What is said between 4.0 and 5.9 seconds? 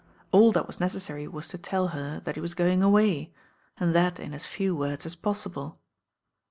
in as few words as possible.